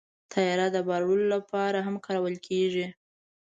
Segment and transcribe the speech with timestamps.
[0.31, 2.87] طیاره د بار وړلو لپاره هم کارول کېږي.